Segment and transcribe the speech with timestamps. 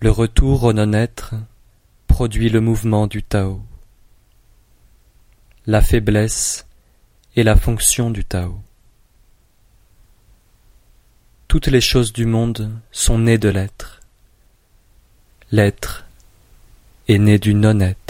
[0.00, 1.34] Le retour au non-être
[2.06, 3.60] produit le mouvement du Tao.
[5.66, 6.66] La faiblesse
[7.34, 8.60] est la fonction du Tao.
[11.48, 14.00] Toutes les choses du monde sont nées de l'être.
[15.50, 16.04] L'être
[17.08, 18.07] est né du non-être.